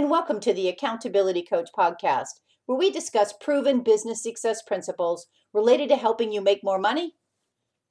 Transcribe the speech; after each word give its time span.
and 0.00 0.08
welcome 0.08 0.40
to 0.40 0.54
the 0.54 0.66
Accountability 0.66 1.42
Coach 1.42 1.68
podcast, 1.76 2.40
where 2.64 2.78
we 2.78 2.90
discuss 2.90 3.34
proven 3.34 3.82
business 3.82 4.22
success 4.22 4.62
principles 4.62 5.26
related 5.52 5.90
to 5.90 5.96
helping 5.96 6.32
you 6.32 6.40
make 6.40 6.64
more 6.64 6.78
money, 6.78 7.16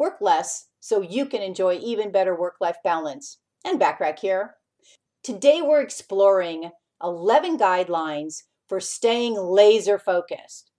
work 0.00 0.14
less, 0.20 0.66
so 0.80 1.00
you 1.00 1.26
can 1.26 1.42
enjoy 1.42 1.78
even 1.78 2.10
better 2.10 2.36
work 2.36 2.56
life 2.60 2.78
balance. 2.82 3.38
And 3.64 3.80
Backrack 3.80 4.18
here. 4.18 4.56
Today, 5.22 5.62
we're 5.62 5.80
exploring 5.80 6.72
11 7.04 7.56
guidelines 7.56 8.42
for 8.68 8.80
staying 8.80 9.36
laser 9.36 9.96
focused. 9.96 10.72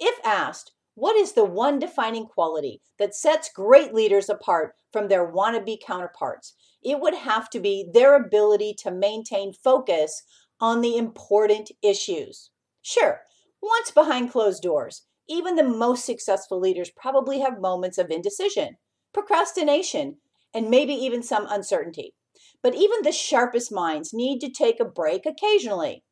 If 0.00 0.18
asked, 0.24 0.72
what 0.94 1.16
is 1.16 1.32
the 1.34 1.44
one 1.44 1.78
defining 1.78 2.24
quality 2.24 2.80
that 2.98 3.14
sets 3.14 3.50
great 3.54 3.92
leaders 3.92 4.30
apart 4.30 4.72
from 4.90 5.08
their 5.08 5.30
wannabe 5.30 5.76
counterparts? 5.86 6.54
It 6.82 6.98
would 6.98 7.14
have 7.14 7.50
to 7.50 7.60
be 7.60 7.90
their 7.92 8.16
ability 8.16 8.74
to 8.78 8.90
maintain 8.90 9.52
focus 9.52 10.22
on 10.60 10.80
the 10.80 10.96
important 10.96 11.70
issues. 11.82 12.50
Sure, 12.82 13.22
once 13.62 13.90
behind 13.90 14.30
closed 14.30 14.62
doors, 14.62 15.06
even 15.28 15.56
the 15.56 15.64
most 15.64 16.04
successful 16.04 16.60
leaders 16.60 16.90
probably 16.90 17.40
have 17.40 17.60
moments 17.60 17.98
of 17.98 18.10
indecision, 18.10 18.76
procrastination, 19.12 20.18
and 20.54 20.70
maybe 20.70 20.94
even 20.94 21.22
some 21.22 21.46
uncertainty. 21.48 22.14
But 22.62 22.74
even 22.74 23.02
the 23.02 23.12
sharpest 23.12 23.72
minds 23.72 24.14
need 24.14 24.40
to 24.40 24.50
take 24.50 24.80
a 24.80 24.84
break 24.84 25.26
occasionally. 25.26 26.04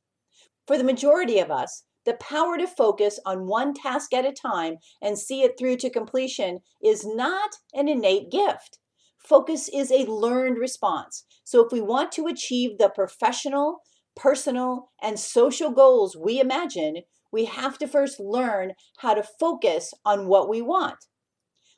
For 0.66 0.76
the 0.76 0.84
majority 0.84 1.38
of 1.38 1.50
us, 1.50 1.84
the 2.04 2.14
power 2.14 2.58
to 2.58 2.66
focus 2.66 3.18
on 3.24 3.46
one 3.46 3.72
task 3.72 4.12
at 4.12 4.26
a 4.26 4.32
time 4.32 4.76
and 5.00 5.18
see 5.18 5.42
it 5.42 5.58
through 5.58 5.76
to 5.78 5.90
completion 5.90 6.60
is 6.82 7.06
not 7.06 7.56
an 7.72 7.88
innate 7.88 8.30
gift. 8.30 8.78
Focus 9.16 9.68
is 9.68 9.90
a 9.90 10.04
learned 10.04 10.58
response. 10.58 11.24
So, 11.44 11.64
if 11.64 11.72
we 11.72 11.80
want 11.80 12.12
to 12.12 12.26
achieve 12.26 12.76
the 12.76 12.91
professional, 12.91 13.80
personal, 14.16 14.90
and 15.02 15.18
social 15.18 15.70
goals 15.70 16.16
we 16.16 16.40
imagine, 16.40 17.02
we 17.32 17.46
have 17.46 17.78
to 17.78 17.88
first 17.88 18.20
learn 18.20 18.72
how 18.98 19.14
to 19.14 19.22
focus 19.22 19.92
on 20.04 20.28
what 20.28 20.48
we 20.48 20.62
want. 20.62 21.06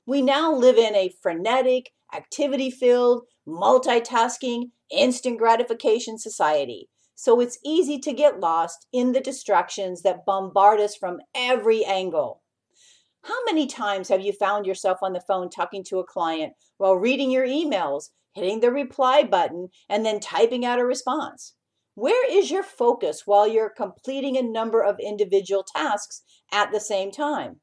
We 0.06 0.22
now 0.22 0.52
live 0.54 0.76
in 0.76 0.94
a 0.94 1.12
frenetic, 1.22 1.90
activity 2.14 2.70
filled, 2.70 3.24
multitasking, 3.46 4.70
instant 4.90 5.38
gratification 5.38 6.18
society. 6.18 6.88
So 7.14 7.40
it's 7.40 7.58
easy 7.64 7.98
to 8.00 8.12
get 8.12 8.40
lost 8.40 8.86
in 8.92 9.12
the 9.12 9.20
distractions 9.20 10.02
that 10.02 10.26
bombard 10.26 10.80
us 10.80 10.94
from 10.94 11.18
every 11.34 11.84
angle. 11.84 12.42
How 13.22 13.42
many 13.46 13.66
times 13.66 14.08
have 14.10 14.20
you 14.20 14.32
found 14.32 14.66
yourself 14.66 14.98
on 15.02 15.12
the 15.12 15.20
phone 15.20 15.48
talking 15.50 15.82
to 15.84 15.98
a 15.98 16.04
client 16.04 16.52
while 16.76 16.94
reading 16.94 17.30
your 17.30 17.46
emails, 17.46 18.10
hitting 18.34 18.60
the 18.60 18.70
reply 18.70 19.24
button, 19.24 19.70
and 19.88 20.04
then 20.04 20.20
typing 20.20 20.64
out 20.64 20.78
a 20.78 20.84
response? 20.84 21.54
Where 21.96 22.30
is 22.30 22.50
your 22.50 22.62
focus 22.62 23.22
while 23.26 23.48
you're 23.48 23.70
completing 23.70 24.36
a 24.36 24.42
number 24.42 24.82
of 24.82 25.00
individual 25.00 25.64
tasks 25.64 26.20
at 26.52 26.70
the 26.70 26.78
same 26.78 27.10
time? 27.10 27.60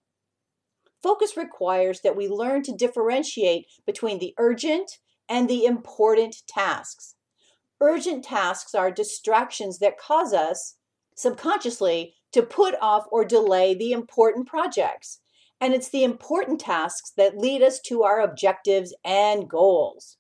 Focus 1.04 1.38
requires 1.38 2.02
that 2.02 2.16
we 2.16 2.28
learn 2.28 2.64
to 2.64 2.76
differentiate 2.76 3.68
between 3.86 4.18
the 4.18 4.34
urgent 4.40 4.98
and 5.30 5.48
the 5.48 5.66
important 5.66 6.38
tasks. 6.48 7.14
Urgent 7.80 8.26
tasks 8.26 8.74
are 8.74 8.90
distractions 8.90 9.78
that 9.78 10.00
cause 10.00 10.34
us 10.34 10.78
subconsciously 11.16 12.16
to 12.32 12.42
put 12.42 12.74
off 12.82 13.06
or 13.12 13.24
delay 13.24 13.76
the 13.76 13.92
important 13.92 14.48
projects. 14.48 15.20
And 15.62 15.76
it's 15.76 15.90
the 15.90 16.04
important 16.04 16.60
tasks 16.60 17.12
that 17.18 17.38
lead 17.38 17.62
us 17.62 17.80
to 17.82 18.02
our 18.02 18.20
objectives 18.20 18.96
and 19.06 19.48
goals. 19.48 20.18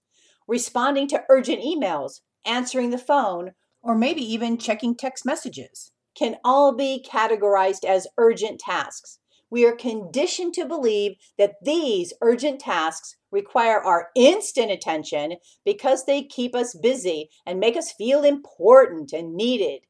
Responding 0.47 1.07
to 1.07 1.23
urgent 1.29 1.63
emails, 1.63 2.21
answering 2.45 2.91
the 2.91 2.99
phone, 2.99 3.53
or 3.83 3.95
maybe 3.95 4.21
even 4.21 4.57
checking 4.57 4.95
text 4.95 5.25
messages 5.25 5.91
can 6.15 6.37
all 6.43 6.75
be 6.75 7.05
categorized 7.07 7.83
as 7.83 8.07
urgent 8.17 8.59
tasks. 8.59 9.19
We 9.49 9.65
are 9.65 9.75
conditioned 9.75 10.53
to 10.55 10.65
believe 10.65 11.15
that 11.37 11.55
these 11.61 12.13
urgent 12.21 12.59
tasks 12.59 13.17
require 13.31 13.79
our 13.79 14.09
instant 14.15 14.71
attention 14.71 15.35
because 15.63 16.05
they 16.05 16.23
keep 16.23 16.55
us 16.55 16.75
busy 16.75 17.29
and 17.45 17.59
make 17.59 17.75
us 17.75 17.91
feel 17.91 18.23
important 18.23 19.13
and 19.13 19.35
needed. 19.35 19.81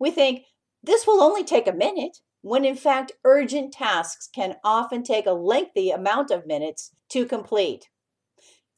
We 0.00 0.10
think 0.10 0.44
this 0.82 1.06
will 1.06 1.22
only 1.22 1.44
take 1.44 1.68
a 1.68 1.72
minute, 1.72 2.18
when 2.40 2.64
in 2.64 2.74
fact, 2.74 3.12
urgent 3.24 3.72
tasks 3.72 4.28
can 4.34 4.56
often 4.64 5.04
take 5.04 5.26
a 5.26 5.32
lengthy 5.32 5.90
amount 5.90 6.32
of 6.32 6.46
minutes 6.46 6.90
to 7.10 7.24
complete. 7.24 7.88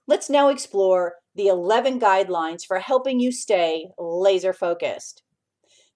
Let's 0.07 0.29
now 0.29 0.49
explore 0.49 1.15
the 1.35 1.49
11 1.49 1.99
guidelines 1.99 2.65
for 2.67 2.79
helping 2.79 3.21
you 3.21 3.33
stay 3.33 3.89
laser 3.99 4.53
focused. 4.53 5.23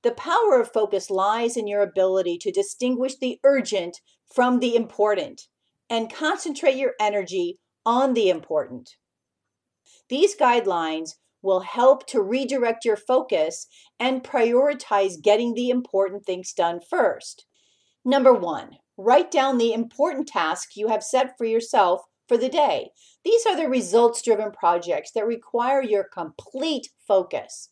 The 0.03 0.12
power 0.12 0.60
of 0.60 0.72
focus 0.72 1.10
lies 1.10 1.56
in 1.56 1.66
your 1.66 1.82
ability 1.82 2.38
to 2.38 2.53
distinguish 2.53 3.16
the 3.16 3.41
urgent 3.44 4.00
from 4.32 4.60
the 4.60 4.76
important 4.76 5.43
and 5.91 6.12
concentrate 6.12 6.76
your 6.76 6.94
energy 7.00 7.59
on 7.84 8.15
the 8.15 8.28
important. 8.28 8.97
These 10.09 10.37
guidelines 10.37 11.15
will 11.43 11.60
help 11.60 12.06
to 12.09 12.20
redirect 12.20 12.84
your 12.84 12.97
focus 12.97 13.66
and 13.99 14.25
prioritize 14.25 15.22
getting 15.22 15.55
the 15.55 15.70
important 15.70 16.25
things 16.25 16.53
done 16.53 16.81
first. 16.81 17.47
Number 18.05 18.32
one, 18.32 18.78
write 18.97 19.31
down 19.31 19.59
the 19.59 19.72
important 19.72 20.28
tasks 20.28 20.76
you 20.76 20.88
have 20.88 21.03
set 21.03 21.37
for 21.38 21.44
yourself 21.44 22.03
for 22.28 22.37
the 22.37 22.49
day. 22.49 22.91
These 23.25 23.47
are 23.47 23.56
the 23.56 23.69
results 23.69 24.22
driven 24.22 24.53
projects 24.53 25.11
that 25.15 25.27
require 25.27 25.83
your 25.83 26.05
complete 26.05 26.89
focus. 27.06 27.71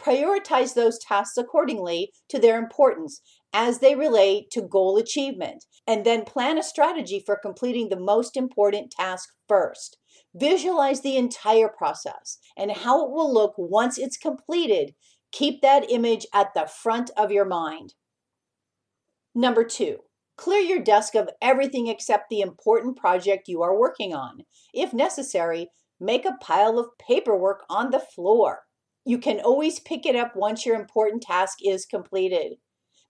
Prioritize 0.00 0.74
those 0.74 0.98
tasks 0.98 1.36
accordingly 1.36 2.12
to 2.28 2.38
their 2.38 2.58
importance 2.58 3.20
as 3.52 3.78
they 3.78 3.94
relate 3.94 4.50
to 4.50 4.60
goal 4.60 4.98
achievement, 4.98 5.64
and 5.86 6.04
then 6.04 6.24
plan 6.24 6.58
a 6.58 6.62
strategy 6.62 7.22
for 7.24 7.36
completing 7.36 7.88
the 7.88 7.98
most 7.98 8.36
important 8.36 8.90
task 8.90 9.30
first. 9.48 9.96
Visualize 10.34 11.00
the 11.00 11.16
entire 11.16 11.68
process 11.68 12.38
and 12.56 12.70
how 12.70 13.04
it 13.04 13.10
will 13.10 13.32
look 13.32 13.54
once 13.56 13.96
it's 13.96 14.18
completed. 14.18 14.94
Keep 15.32 15.62
that 15.62 15.90
image 15.90 16.26
at 16.34 16.52
the 16.54 16.66
front 16.66 17.10
of 17.16 17.32
your 17.32 17.46
mind. 17.46 17.94
Number 19.34 19.64
two, 19.64 20.00
clear 20.36 20.60
your 20.60 20.80
desk 20.80 21.14
of 21.14 21.30
everything 21.40 21.86
except 21.86 22.28
the 22.28 22.40
important 22.40 22.96
project 22.96 23.48
you 23.48 23.62
are 23.62 23.78
working 23.78 24.14
on. 24.14 24.40
If 24.74 24.92
necessary, 24.92 25.68
make 25.98 26.24
a 26.24 26.36
pile 26.40 26.78
of 26.78 26.98
paperwork 26.98 27.64
on 27.68 27.90
the 27.90 28.00
floor. 28.00 28.64
You 29.04 29.18
can 29.18 29.40
always 29.40 29.80
pick 29.80 30.04
it 30.04 30.16
up 30.16 30.36
once 30.36 30.66
your 30.66 30.76
important 30.76 31.22
task 31.22 31.58
is 31.64 31.86
completed. 31.86 32.54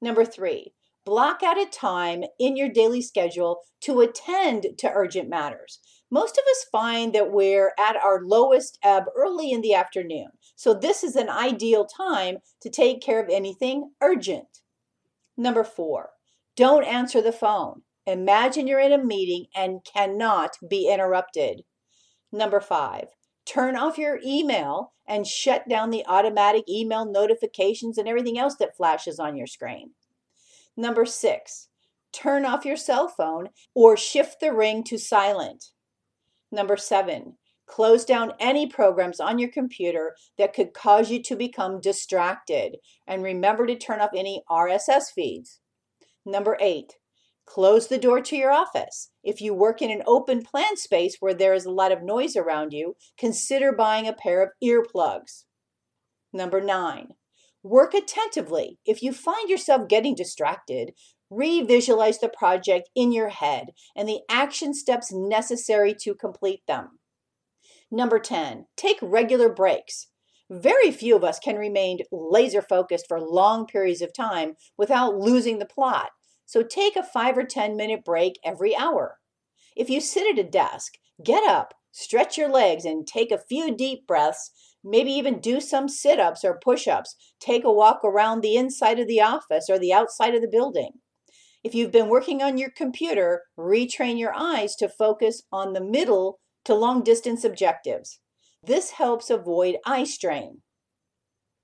Number 0.00 0.24
three, 0.24 0.72
block 1.04 1.42
out 1.42 1.58
a 1.58 1.66
time 1.66 2.24
in 2.38 2.56
your 2.56 2.68
daily 2.68 3.00
schedule 3.00 3.60
to 3.80 4.00
attend 4.00 4.66
to 4.78 4.92
urgent 4.92 5.28
matters. 5.28 5.80
Most 6.10 6.38
of 6.38 6.44
us 6.50 6.66
find 6.70 7.14
that 7.14 7.32
we're 7.32 7.72
at 7.78 7.96
our 7.96 8.20
lowest 8.22 8.78
ebb 8.82 9.04
early 9.16 9.50
in 9.50 9.62
the 9.62 9.74
afternoon. 9.74 10.28
So, 10.54 10.74
this 10.74 11.02
is 11.02 11.16
an 11.16 11.28
ideal 11.28 11.86
time 11.86 12.38
to 12.60 12.70
take 12.70 13.00
care 13.00 13.20
of 13.20 13.28
anything 13.28 13.90
urgent. 14.00 14.60
Number 15.36 15.64
four, 15.64 16.10
don't 16.56 16.84
answer 16.84 17.20
the 17.20 17.32
phone. 17.32 17.82
Imagine 18.06 18.66
you're 18.66 18.80
in 18.80 18.92
a 18.92 19.04
meeting 19.04 19.46
and 19.54 19.84
cannot 19.84 20.56
be 20.68 20.88
interrupted. 20.88 21.62
Number 22.32 22.60
five, 22.60 23.08
turn 23.44 23.76
off 23.76 23.98
your 23.98 24.20
email 24.24 24.92
and 25.06 25.26
shut 25.26 25.68
down 25.68 25.90
the 25.90 26.04
automatic 26.06 26.64
email 26.68 27.04
notifications 27.04 27.98
and 27.98 28.08
everything 28.08 28.38
else 28.38 28.56
that 28.56 28.76
flashes 28.76 29.18
on 29.18 29.36
your 29.36 29.46
screen. 29.46 29.90
Number 30.76 31.04
six, 31.04 31.68
turn 32.12 32.44
off 32.44 32.64
your 32.64 32.76
cell 32.76 33.08
phone 33.08 33.48
or 33.74 33.96
shift 33.96 34.40
the 34.40 34.52
ring 34.52 34.82
to 34.84 34.98
silent. 34.98 35.66
Number 36.52 36.76
seven, 36.76 37.38
close 37.66 38.04
down 38.04 38.32
any 38.38 38.66
programs 38.66 39.20
on 39.20 39.38
your 39.38 39.50
computer 39.50 40.14
that 40.38 40.54
could 40.54 40.72
cause 40.72 41.10
you 41.10 41.22
to 41.24 41.36
become 41.36 41.80
distracted. 41.80 42.76
And 43.06 43.22
remember 43.22 43.66
to 43.66 43.76
turn 43.76 44.00
off 44.00 44.10
any 44.14 44.42
RSS 44.50 45.12
feeds. 45.14 45.60
Number 46.26 46.58
eight, 46.60 46.96
Close 47.46 47.86
the 47.86 47.96
door 47.96 48.20
to 48.20 48.36
your 48.36 48.50
office. 48.50 49.12
If 49.22 49.40
you 49.40 49.54
work 49.54 49.80
in 49.80 49.90
an 49.90 50.02
open 50.04 50.42
plan 50.42 50.76
space 50.76 51.16
where 51.20 51.32
there 51.32 51.54
is 51.54 51.64
a 51.64 51.70
lot 51.70 51.92
of 51.92 52.02
noise 52.02 52.36
around 52.36 52.72
you, 52.72 52.96
consider 53.16 53.72
buying 53.72 54.06
a 54.06 54.12
pair 54.12 54.42
of 54.42 54.50
earplugs. 54.62 55.44
Number 56.32 56.60
nine, 56.60 57.10
work 57.62 57.94
attentively. 57.94 58.78
If 58.84 59.02
you 59.02 59.12
find 59.12 59.48
yourself 59.48 59.88
getting 59.88 60.14
distracted, 60.14 60.92
revisualize 61.30 62.18
the 62.18 62.28
project 62.28 62.90
in 62.94 63.12
your 63.12 63.28
head 63.28 63.68
and 63.94 64.08
the 64.08 64.20
action 64.28 64.74
steps 64.74 65.12
necessary 65.12 65.94
to 66.00 66.14
complete 66.14 66.62
them. 66.66 66.98
Number 67.90 68.18
10, 68.18 68.66
take 68.76 68.98
regular 69.00 69.48
breaks. 69.48 70.08
Very 70.50 70.90
few 70.90 71.16
of 71.16 71.24
us 71.24 71.38
can 71.38 71.56
remain 71.56 72.00
laser 72.12 72.62
focused 72.62 73.06
for 73.08 73.20
long 73.20 73.66
periods 73.66 74.02
of 74.02 74.12
time 74.12 74.54
without 74.76 75.16
losing 75.16 75.58
the 75.58 75.66
plot. 75.66 76.10
So 76.46 76.62
take 76.62 76.96
a 76.96 77.02
five 77.02 77.36
or 77.36 77.44
10 77.44 77.76
minute 77.76 78.04
break 78.04 78.38
every 78.44 78.74
hour. 78.74 79.18
If 79.76 79.90
you 79.90 80.00
sit 80.00 80.26
at 80.32 80.44
a 80.44 80.48
desk, 80.48 80.94
get 81.22 81.46
up, 81.46 81.74
Stretch 81.98 82.36
your 82.36 82.50
legs 82.50 82.84
and 82.84 83.06
take 83.06 83.32
a 83.32 83.38
few 83.38 83.74
deep 83.74 84.06
breaths. 84.06 84.50
Maybe 84.84 85.10
even 85.12 85.40
do 85.40 85.62
some 85.62 85.88
sit 85.88 86.20
ups 86.20 86.44
or 86.44 86.60
push 86.62 86.86
ups. 86.86 87.16
Take 87.40 87.64
a 87.64 87.72
walk 87.72 88.00
around 88.04 88.42
the 88.42 88.54
inside 88.54 88.98
of 88.98 89.08
the 89.08 89.22
office 89.22 89.70
or 89.70 89.78
the 89.78 89.94
outside 89.94 90.34
of 90.34 90.42
the 90.42 90.46
building. 90.46 90.90
If 91.64 91.74
you've 91.74 91.90
been 91.90 92.10
working 92.10 92.42
on 92.42 92.58
your 92.58 92.68
computer, 92.68 93.44
retrain 93.58 94.18
your 94.18 94.34
eyes 94.36 94.76
to 94.76 94.90
focus 94.90 95.44
on 95.50 95.72
the 95.72 95.80
middle 95.80 96.38
to 96.66 96.74
long 96.74 97.02
distance 97.02 97.44
objectives. 97.44 98.20
This 98.62 98.90
helps 98.90 99.30
avoid 99.30 99.76
eye 99.86 100.04
strain. 100.04 100.60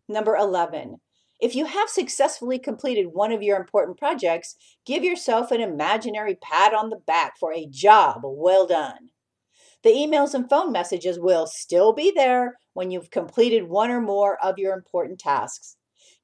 Number 0.08 0.34
11. 0.34 0.96
If 1.43 1.56
you 1.56 1.65
have 1.65 1.89
successfully 1.89 2.61
completed 2.61 3.09
one 3.15 3.33
of 3.33 3.43
your 3.43 3.56
important 3.59 3.99
projects, 3.99 4.55
give 4.87 5.03
yourself 5.03 5.50
an 5.50 5.61
imaginary 5.61 6.37
pat 6.37 6.73
on 6.73 6.89
the 6.89 7.00
back 7.05 7.37
for 7.41 7.53
a 7.53 7.67
job 7.67 8.21
well 8.23 8.65
done. 8.65 9.11
The 9.83 9.91
emails 9.91 10.35
and 10.35 10.49
phone 10.49 10.71
messages 10.71 11.19
will 11.19 11.49
still 11.49 11.93
be 11.93 12.12
there 12.15 12.61
when 12.75 12.93
you've 12.93 13.11
completed 13.11 13.69
one 13.69 13.91
or 13.91 14.00
more 14.00 14.39
of 14.41 14.56
your 14.56 14.73
important 14.73 15.19
tasks. 15.19 15.77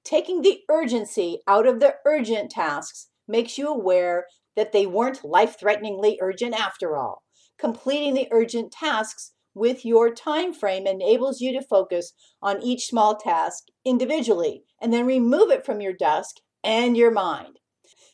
Taking 0.04 0.42
the 0.42 0.60
urgency 0.70 1.40
out 1.48 1.66
of 1.66 1.80
the 1.80 1.96
urgent 2.06 2.52
tasks 2.52 3.08
makes 3.26 3.58
you 3.58 3.66
aware 3.66 4.26
that 4.54 4.70
they 4.70 4.86
weren't 4.86 5.24
life 5.24 5.58
threateningly 5.58 6.16
urgent 6.22 6.54
after 6.54 6.96
all. 6.96 7.24
Completing 7.58 8.14
the 8.14 8.28
urgent 8.30 8.70
tasks 8.70 9.32
with 9.54 9.84
your 9.84 10.12
time 10.14 10.52
frame 10.52 10.86
enables 10.86 11.40
you 11.40 11.52
to 11.52 11.66
focus 11.66 12.12
on 12.42 12.62
each 12.62 12.86
small 12.86 13.16
task 13.16 13.64
individually 13.84 14.64
and 14.80 14.92
then 14.92 15.06
remove 15.06 15.50
it 15.50 15.64
from 15.64 15.80
your 15.80 15.92
desk 15.92 16.36
and 16.62 16.96
your 16.96 17.10
mind. 17.10 17.58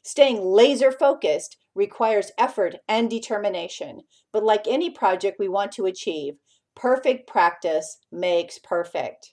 Staying 0.03 0.43
laser 0.43 0.93
focused 0.93 1.57
requires 1.75 2.31
effort 2.39 2.77
and 2.89 3.11
determination, 3.11 4.03
but 4.33 4.45
like 4.45 4.67
any 4.67 4.91
project 4.91 5.39
we 5.39 5.49
want 5.49 5.73
to 5.73 5.87
achieve, 5.87 6.35
perfect 6.75 7.27
practice 7.27 7.99
makes 8.13 8.59
perfect. 8.59 9.33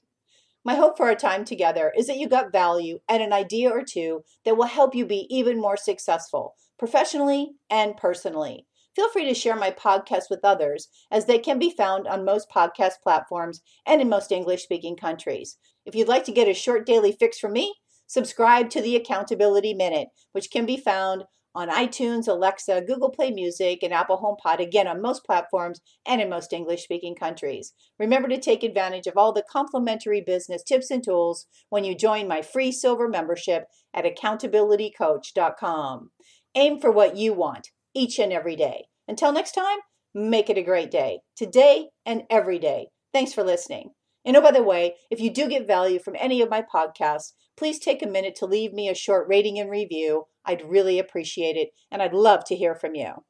My 0.63 0.75
hope 0.75 0.95
for 0.95 1.07
our 1.07 1.15
time 1.15 1.43
together 1.43 1.91
is 1.97 2.07
that 2.07 2.17
you 2.17 2.29
got 2.29 2.51
value 2.51 2.99
and 3.09 3.23
an 3.23 3.33
idea 3.33 3.71
or 3.71 3.83
two 3.83 4.23
that 4.45 4.55
will 4.55 4.65
help 4.65 4.93
you 4.93 5.05
be 5.05 5.27
even 5.29 5.59
more 5.59 5.77
successful, 5.77 6.55
professionally 6.77 7.51
and 7.69 7.97
personally. 7.97 8.67
Feel 8.95 9.09
free 9.09 9.25
to 9.25 9.33
share 9.33 9.55
my 9.55 9.71
podcast 9.71 10.23
with 10.29 10.43
others, 10.43 10.89
as 11.09 11.25
they 11.25 11.39
can 11.39 11.57
be 11.57 11.69
found 11.69 12.07
on 12.07 12.25
most 12.25 12.49
podcast 12.49 12.95
platforms 13.01 13.61
and 13.87 14.01
in 14.01 14.09
most 14.09 14.33
English 14.33 14.63
speaking 14.63 14.97
countries. 14.97 15.57
If 15.85 15.95
you'd 15.95 16.09
like 16.09 16.25
to 16.25 16.33
get 16.33 16.49
a 16.49 16.53
short 16.53 16.85
daily 16.85 17.13
fix 17.13 17.39
from 17.39 17.53
me, 17.53 17.73
subscribe 18.07 18.69
to 18.71 18.81
the 18.81 18.97
Accountability 18.97 19.73
Minute, 19.73 20.09
which 20.33 20.51
can 20.51 20.65
be 20.65 20.75
found 20.75 21.23
on 21.55 21.69
iTunes, 21.69 22.27
Alexa, 22.27 22.83
Google 22.87 23.09
Play 23.09 23.31
Music, 23.31 23.79
and 23.81 23.93
Apple 23.93 24.17
HomePod, 24.17 24.59
again 24.59 24.87
on 24.87 25.01
most 25.01 25.25
platforms 25.25 25.81
and 26.05 26.21
in 26.21 26.29
most 26.29 26.53
English 26.53 26.83
speaking 26.83 27.15
countries. 27.15 27.73
Remember 27.99 28.27
to 28.27 28.39
take 28.39 28.63
advantage 28.63 29.07
of 29.07 29.17
all 29.17 29.33
the 29.33 29.43
complimentary 29.49 30.21
business 30.21 30.61
tips 30.63 30.91
and 30.91 31.03
tools 31.03 31.47
when 31.69 31.83
you 31.83 31.95
join 31.95 32.27
my 32.27 32.41
free 32.41 32.71
silver 32.71 33.07
membership 33.07 33.65
at 33.93 34.05
accountabilitycoach.com. 34.05 36.11
Aim 36.55 36.79
for 36.79 36.91
what 36.91 37.15
you 37.15 37.33
want 37.33 37.69
each 37.93 38.19
and 38.19 38.31
every 38.31 38.55
day. 38.55 38.85
Until 39.07 39.31
next 39.31 39.51
time, 39.51 39.79
make 40.13 40.49
it 40.49 40.57
a 40.57 40.63
great 40.63 40.91
day, 40.91 41.19
today 41.35 41.89
and 42.05 42.23
every 42.29 42.59
day. 42.59 42.87
Thanks 43.13 43.33
for 43.33 43.43
listening. 43.43 43.91
And 44.25 44.37
oh, 44.37 44.41
by 44.41 44.51
the 44.51 44.63
way, 44.63 44.95
if 45.09 45.19
you 45.19 45.33
do 45.33 45.49
get 45.49 45.67
value 45.67 45.99
from 45.99 46.15
any 46.19 46.41
of 46.41 46.49
my 46.49 46.61
podcasts, 46.61 47.33
please 47.57 47.79
take 47.79 48.03
a 48.03 48.07
minute 48.07 48.35
to 48.35 48.45
leave 48.45 48.73
me 48.73 48.87
a 48.87 48.95
short 48.95 49.27
rating 49.27 49.59
and 49.59 49.69
review. 49.69 50.25
I'd 50.45 50.67
really 50.67 50.99
appreciate 50.99 51.55
it, 51.55 51.69
and 51.91 52.01
I'd 52.01 52.13
love 52.13 52.45
to 52.45 52.55
hear 52.55 52.75
from 52.75 52.95
you. 52.95 53.23